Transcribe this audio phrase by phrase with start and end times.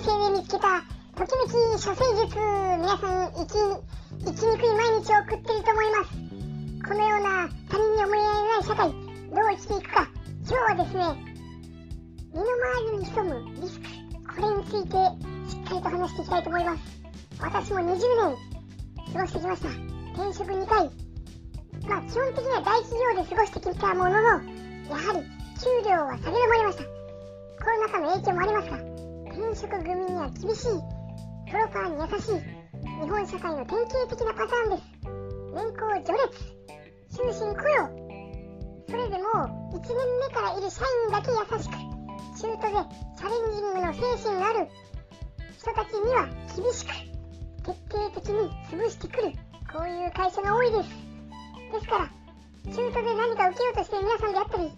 [0.00, 0.80] 生で見つけた
[1.14, 2.34] ときめき処世術
[2.78, 3.52] 皆さん生き
[4.24, 6.16] 生きにくい毎日を送っていると思います。
[6.88, 8.96] このような他人に思いやりのない社会どう
[9.50, 10.08] 生きていくか。
[10.48, 11.04] 今日はですね
[12.32, 13.84] 身の回りに潜むリスク
[14.24, 14.96] これについて
[15.50, 16.80] しっかりと話していきたいと思います。
[17.38, 18.00] 私も20年
[19.12, 19.68] 過ごしてきました。
[20.22, 20.90] 転職2回。
[21.88, 25.20] まあ基本的には大企業で過ごしてきたもののやはり
[25.60, 26.84] 給料は下げ止まりました。
[26.84, 28.99] コロナ禍の影響もありますが
[29.60, 30.72] 職組には厳しい
[31.50, 32.40] プロパーに優しい
[33.04, 34.82] 日本社会の典型的なパターンです
[35.52, 36.40] 年功序列
[37.12, 37.84] 終身雇用
[38.88, 42.72] それでも1年目からいる社員だけ優しく中途で
[43.18, 44.68] チャレンジングの精神のある
[45.58, 46.92] 人たちには厳しく
[47.60, 49.32] 徹底的に潰してくる
[49.70, 52.10] こういう会社が多いですですから
[52.64, 54.70] 中途で何か受けようとしている皆さんであったり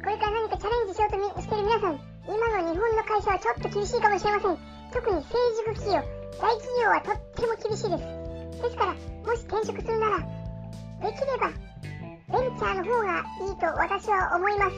[0.00, 4.58] これから何かチャレンジしようとしている皆さん今の日本の会社はちょっと厳しいかもしれません。
[4.92, 5.34] 特に成
[5.66, 6.02] 熟企業
[6.40, 8.62] 大企業はとっても厳しいです。
[8.62, 11.50] ですからもし転職するならできれば
[12.30, 14.76] ベンチャーの方がいいと私は思います。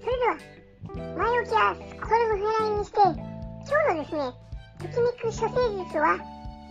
[0.00, 0.58] それでは
[1.16, 4.32] 前置きはこれもフェラインにして今日のですね
[4.78, 6.18] ときめく処世術は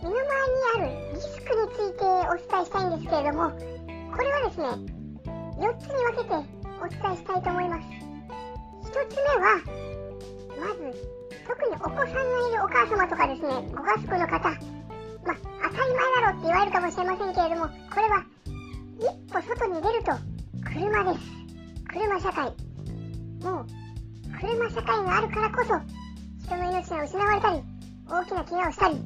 [0.02, 0.24] 身の回
[0.78, 3.50] りにあるリスクについてお伝えしたいんですけれども
[4.10, 4.66] これはですね
[5.58, 6.34] 4つに分けて
[6.82, 8.07] お伝えしたいと思います。
[8.88, 9.60] 1つ目は
[10.58, 10.80] まず
[11.46, 14.58] 特にお子さんがいるお母様とかですねご家族の方まあ
[15.26, 18.24] 当たり前だろうって言われるかもしれませんけれどもこれは
[18.98, 20.12] 一歩外に出ると
[20.64, 21.26] 車です。
[21.86, 22.44] 車社会。
[23.44, 23.66] もう
[24.40, 25.78] 車社会があるからこそ
[26.46, 27.62] 人の命が失われたり
[28.08, 28.96] 大きな怪我をしたり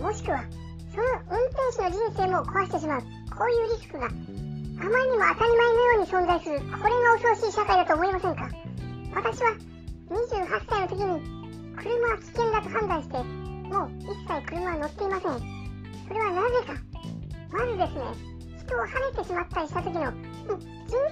[0.00, 0.44] もしくは
[0.92, 3.00] その運転手の人生も壊してしまう。
[3.00, 6.58] こういうリスクがあまりにも当たり前のように存在する。
[6.58, 8.67] これが恐ろしい社会だと思いませんか？
[9.18, 9.50] 私は
[10.10, 11.20] 28歳の時に
[11.76, 15.32] 車は危険だと判断してもう一切車は乗っていません。
[16.06, 16.74] それはなぜか。
[17.50, 18.04] まずですね
[18.62, 20.14] 人をはねてしまったりした時の人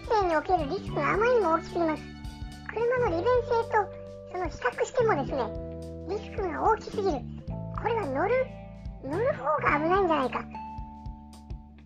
[0.08, 2.02] 生におけるリスクがあまりにも大きすぎます。
[2.70, 3.90] 車の利便性と
[4.30, 5.42] その比較してもですね
[6.08, 7.10] リスクが大きすぎる。
[7.10, 8.46] これは乗る
[9.02, 10.44] 乗る方が危ないんじゃないか。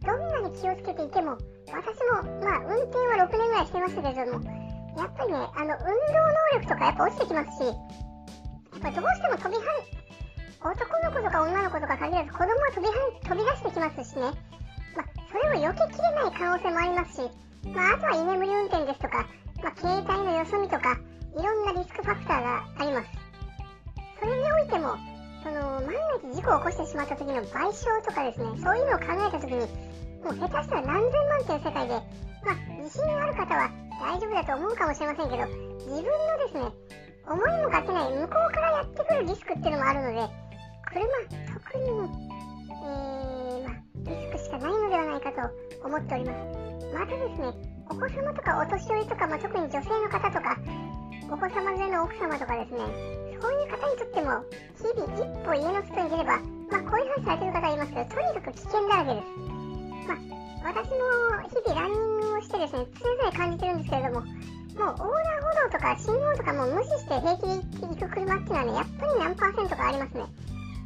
[0.05, 1.39] どんなに気をつけていても
[1.73, 4.60] 私もまあ運転は6年ぐらいしてましたけれども
[4.97, 5.95] やっぱりねあの運動
[6.55, 7.75] 能力とかやっぱ落ちてきますし
[8.83, 10.01] まあ、どうしても飛びはね
[10.61, 14.23] 男の子とか女の子とか限らず子供は飛びは飛び出してきますしね、
[14.97, 17.31] まあ、それを避けきれない可能性もありますし、
[17.69, 19.29] まあ、あとは居眠り運転ですとか、
[19.63, 20.97] まあ、携帯のよそ見とか
[21.37, 23.09] いろんなリスクファクターがあります。
[24.21, 24.97] それにおいても
[25.43, 25.95] その万が
[26.29, 29.61] 一事故を起こしてしまった時の賠償とかですねそういうのを考えた時に
[30.23, 35.45] もう下手したら何千万っていう世界で、まあ、自信がある方は大丈夫だと思うかもしれませんけど
[35.85, 36.65] 自分のですね
[37.29, 40.51] 思いもかけない向こうからやってくるリスクっていうのもあるので
[40.89, 41.05] 車
[41.53, 41.85] 特に、
[42.69, 43.77] えー、ま
[44.09, 46.61] リスクしかないのではないかと思っております。
[46.91, 47.55] またですね
[47.91, 50.57] お子様とかお年寄りとか、ま、特に女性の方とか
[51.31, 52.81] お子様連れの奥様とかですね
[53.41, 54.43] そういう方にとっても
[54.79, 56.39] 日々一歩家の外に出れば、
[56.71, 59.27] ま、こういう話されてる方いますけどとにかく危険だらけです。
[60.09, 60.97] ま私も
[61.49, 62.10] 日々
[62.43, 64.27] してですね常々感じてるんですけれども
[64.81, 70.25] もう横断歩道とか信号とかも無視して平気で行く車っていうのはね、やっぱり何パーセントかありますね。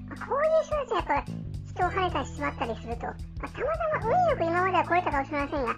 [0.08, 1.32] ま、こういう人たちはやっぱ
[1.74, 3.14] 人をはねたりしまったりすると、ま
[3.44, 5.76] あ、たまたま運よく今までは来れたかもしれませんが、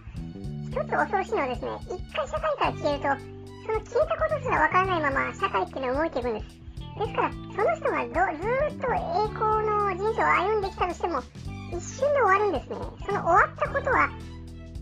[0.64, 3.36] 一つ恐ろしいのはですね、一回社会から消えると、
[3.66, 6.66] その消えたことすらわからないまま社会っていうのは動いていくんです。
[6.96, 11.20] ですから、その人がどずっと栄光の人生を歩んできたとしても、
[11.68, 12.76] 一瞬で終わるんですね。
[13.04, 14.08] その終わったことは、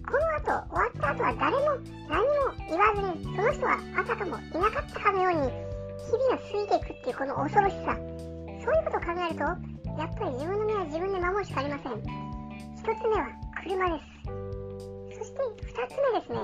[0.07, 1.79] この後、終わった後は誰も
[2.09, 5.51] 何も言わずに、その人はあたかもいなかったかのように、
[6.05, 7.97] 日々が過ぎていくっていうこの恐ろしさ。
[8.65, 9.45] そういうことを考えると、
[9.99, 11.93] やっぱり自分の身は自分で守るしかありません。
[11.93, 13.29] 一つ目は
[13.63, 15.19] 車です。
[15.19, 16.39] そして二つ目ですね。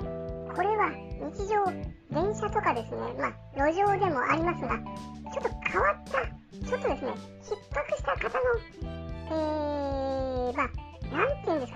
[0.55, 0.91] これは
[1.33, 1.65] 日常、
[2.11, 6.21] 電車とかですね、まあ路上でもありますが、ちょっと変わった、
[6.67, 8.45] ちょっとですね、逼迫した方の、
[8.83, 10.00] えー、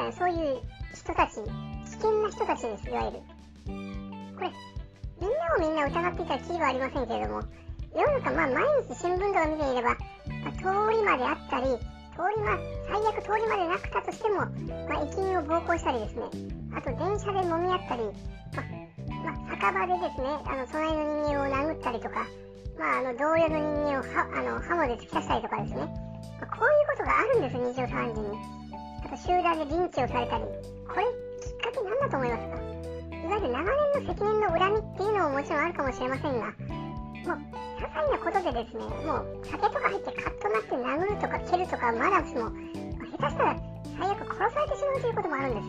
[0.05, 0.61] かね、そういう
[0.95, 3.19] 人たち危険な人たちです、いわゆる。
[4.37, 4.51] これ、
[5.21, 7.43] みんなをみんな疑っていたらキリはありませんけれども、
[7.95, 11.67] 世の中、まあ、毎日新聞とか見ていれば、まあ、通りまであったり、
[12.15, 12.59] 通りま、
[12.89, 14.37] 最悪通りまでなくたとしても、
[14.89, 16.25] まあ、駅員を暴行したりですね、
[16.75, 18.67] あと電車で揉み合ったり、まあ、
[19.25, 22.27] まあ、酒場でですね、あの、隣の人間を殴ったりとか、
[22.79, 25.87] まあ、あの、同僚の人間をは、あの、刃物で突き刺したりとかですね、ま
[26.43, 28.64] あ、こういうことがあるんです、日常茶飯事に。
[29.17, 31.05] 集団でリンチをされたり、これ
[31.41, 32.57] きっかけ何だと思いますか？
[32.59, 36.55] いわゆる長年の積年の恨みっていうのももちろんあるかもしれませんが、もう、
[37.79, 42.51] 些細なことでですねもう酒とか入ってカッとなって殴るとか蹴るとかまだしも、
[43.17, 43.57] 下手したら
[43.99, 45.67] 最悪殺されてしまうということもあるんです。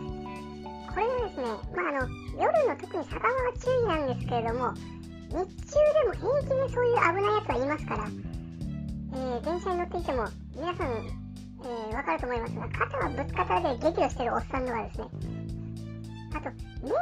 [0.96, 1.46] これがですね
[1.76, 2.10] まああの
[2.40, 4.74] 夜の特に酒場は注意なんですけれども
[5.28, 8.08] 日中でも平気でそういう危ないやつはいますから、
[9.14, 10.26] えー、電車に乗っていても
[10.56, 11.25] 皆さん、
[11.96, 15.08] 分かると思いますが肩はぶつかっただけで激怒してるおっさんとかですね。
[16.36, 16.50] あと
[16.84, 17.00] 目が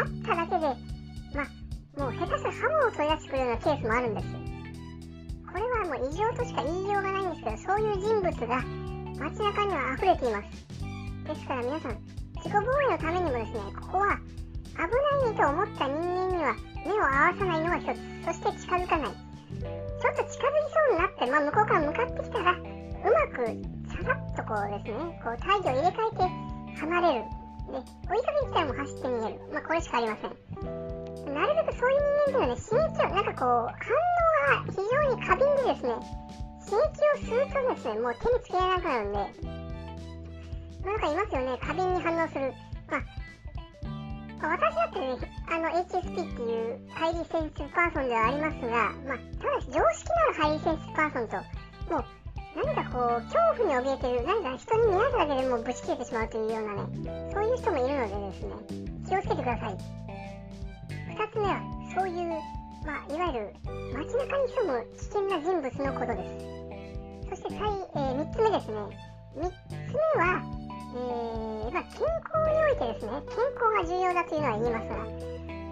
[0.00, 0.66] あっただけで
[1.36, 4.26] まあもう下手したら刃物を取り出してくるようなケースもあるんです。
[5.52, 8.64] これはもう異常としか言いようがないんですけどそういう人物が
[9.20, 10.72] 街中には溢れています。
[11.28, 11.98] ですから皆さん
[12.36, 14.16] 自己防衛のためにもですねここは
[14.72, 16.56] 危ないと思った人間には
[16.86, 18.12] 目を合わさないのが一つ。
[18.24, 19.08] そして近づかない。
[19.08, 27.24] ちょっと近づきそうになって、まあ、向こうから向かってきたらうまくさっとこうですねこう体重を入れ替えて離れる。
[27.62, 29.40] で追いかけてきたらも走って逃げる。
[29.52, 30.82] まあこれしかありません。
[31.32, 35.94] なるべくそういう人間っていうのはね、刺激を、なんかこう、反応が非常に過敏でですね、
[36.68, 39.18] 刺激をするとですね、もう手につけられなくなるんで、
[40.84, 42.52] なんかいますよね、過敏に反応する。
[42.90, 45.16] まあ、私だってね、
[45.48, 48.68] あの、HSP っていう highly sensitive person ではありますが、
[49.06, 52.04] まあ、ただし常識のある highly sensitive person と、もう、
[52.54, 58.54] 何かこう、恐怖に怯えてる、何か人に見られただけでもぶち切れてしまうというようなね、そういう人もいるのでですね、
[59.08, 59.76] 気をつけてください。
[61.12, 61.60] 2つ目は
[61.94, 62.28] そういう、
[62.84, 63.54] まあ、いわゆる
[63.94, 66.52] 街中に潜む危険な人物のことです。
[67.30, 69.12] そして最、えー、3つ目ですね。
[69.36, 70.42] 3つ目は、
[70.94, 74.96] えーまあ、健康においてですね健康が重要だというのは言いますが、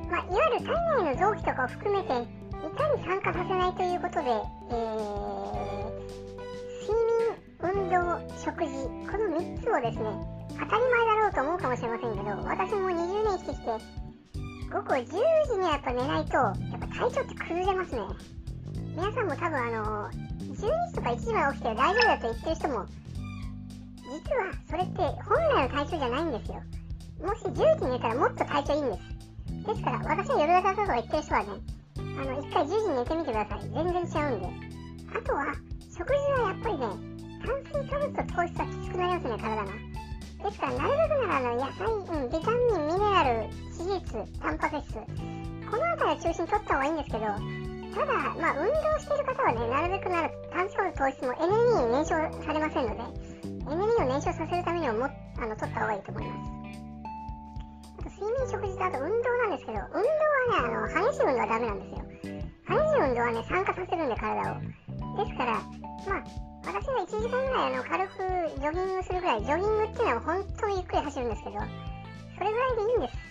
[0.08, 0.72] まあ、いわゆる体
[1.04, 5.79] 内の臓器とかを含めていかに酸化させないということで、えー、
[7.72, 8.72] 運動食事
[9.10, 10.10] この3つをですね
[10.58, 14.00] 当たり前だろうと思うかもしれませんけど私も20年生きてきて
[14.70, 18.02] 午後10時にやっぱ寝ないと、やっぱ体調って崩れますね。
[18.94, 22.86] 皆さんも多分あの、12時とか1時まで起きて大丈夫だと言ってる人も、
[24.06, 26.62] 実はそれって本来の体調じゃないんですよ。
[27.26, 29.66] もし10時に寝たらもっと体調いいんです。
[29.66, 31.46] ですから、私は夜型だと言ってる人はね、
[31.98, 33.60] あの、一回10時に寝てみてください。
[33.62, 34.46] 全然違うんで。
[35.18, 35.46] あとは、
[35.90, 37.09] 食事はやっぱりね、
[37.40, 39.64] 炭水化物と糖質はきつくなりますね、体が。
[40.40, 47.26] ですから、なるべくならあの野菜、うん、ビタミン、ミネラル、脂質、タンパク質、この辺りを中心に取った方がいいんですけど、
[47.94, 53.02] ただ、まあ、運動している方はね、なるべくなら炭水化物糖質もエネルギーに燃焼されませんので、
[53.42, 56.60] エネルギーを燃焼させるためにはもあの取った方がいいと思います。
[57.98, 62.04] あと、睡眠、食事とあと運動なんですけど、運動はね、あの激しい運動はダメなんですよ。
[62.70, 64.60] 激しい運動はね、酸化させるんで、体を。
[64.60, 65.52] ですから、
[66.06, 71.56] まあ、私は1時間ぐらいあの軽くジョギングするぐらい、ジョギングっていうのは本当にゆっくり走るんですけど、
[72.36, 73.30] それぐらいでいいんです。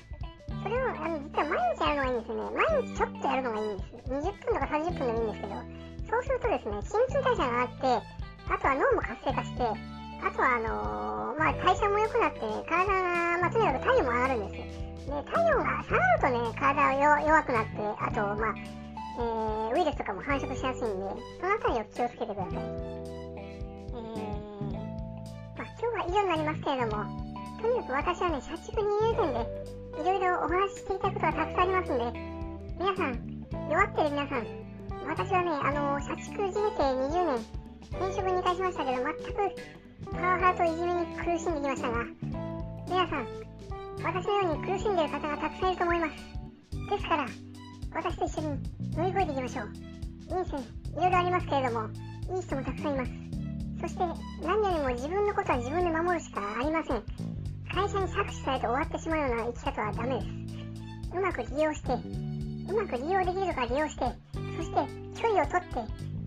[0.63, 2.57] それをあの実は毎日やるのがいいんですよね。
[2.57, 3.89] 毎日ちょっとやるのがいいんです。
[4.09, 5.55] 20分とか30分でもいいんですけど、
[6.09, 15.05] そうするとですね、新陳代謝が上がって、あとは脳も活性化して、あとはあのー、まあ、代謝も良くなって、体が、まあ、とにかく体温も上がるんです。
[15.05, 18.55] で、体温が下がるとね、体が弱くなって、あと、まあ、
[19.19, 23.18] えー、ウイルスとかも繁殖しやすいんで、そのあたりを気をつけてください。
[23.89, 24.05] 今
[25.79, 27.03] 日は以上になりますけれども、
[27.61, 29.43] とにかく私はね、社畜二遊点で、
[30.01, 32.03] いろいろお話ししていたことがたくさんありますんで、
[32.79, 33.19] 皆さん、
[33.69, 34.47] 弱ってる皆さん、
[35.07, 37.59] 私はね、あの、社畜人生20年、
[37.91, 42.05] 転職2回しましたけど、全くパワハラといじめに苦しんできましたが、
[42.87, 43.27] 皆さん、
[44.03, 46.13] 私のように苦しんでいる方がたくさんいると思います。
[46.89, 47.25] ですから、
[47.93, 48.59] 私と一緒に
[48.95, 49.69] 乗り越えていきましょう。
[50.27, 51.89] 人生、いろいろありますけれども、
[52.35, 53.28] いい人もたくさんいます。
[53.81, 53.99] そして
[54.45, 57.03] 何よりも自分のことは自分で守るしかありません。
[57.73, 60.27] 会社に搾取されて終わってしまうような生き方はダメです。
[61.15, 64.05] うまく利用してうまく利用できるか利用して
[64.57, 65.79] そして距離を取って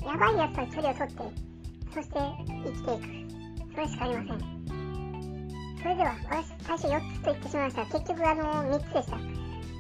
[0.07, 1.23] やばいやつと距離を取って
[1.95, 2.19] そして
[2.49, 3.23] 生きていく。
[3.75, 4.63] それしかありません。
[5.83, 9.17] それでは私最初4つと言ってしまいました結局あの3つでした。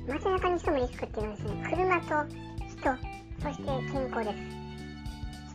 [0.08, 2.06] 街中に潜むリスクっていうのはですね車と
[2.68, 2.76] 人
[3.40, 4.71] そして健康です。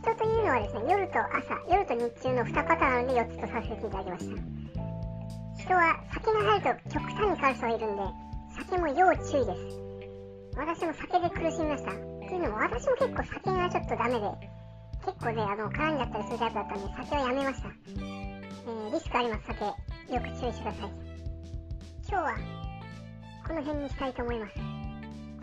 [0.08, 4.36] 人というのはですね、夜と朝、夜と日中の2パターンで4つとさせていただきました。
[5.58, 8.02] 人は酒が入ると極端に変わる人がいるんで、
[8.56, 9.88] 酒も要注意です。
[10.56, 11.92] 私も酒で苦しみました。
[11.92, 14.30] というのも私も結構酒がちょっとダメで、
[15.04, 17.68] 結構ね、あの、絡んじゃったりするタイプだったんで、酒はやめました。
[17.68, 19.64] えー、リスクあります、酒。
[19.64, 19.72] よ
[20.20, 20.90] く注意してください。
[22.08, 22.34] 今日は、
[23.46, 24.54] この辺にしたいと思います。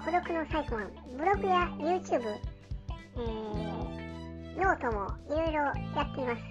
[0.04, 2.22] 孤独のサイコン、ブログや YouTube、
[3.18, 4.05] えー、
[4.56, 5.64] ノートもいろいろ
[5.96, 6.42] やっています。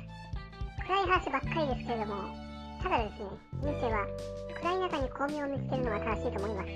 [0.87, 2.23] 暗い話ばっかりですけれども、
[2.83, 3.31] ただですね、
[3.63, 4.07] 人生は
[4.61, 6.69] 暗い中に光明を見つけるのが正しいと思います。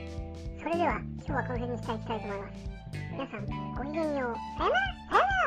[0.62, 2.52] それでは今日はこの辺にしたいと思います。
[3.12, 4.34] 皆さん、ごきげんよう。
[4.56, 4.70] さよ
[5.10, 5.37] なら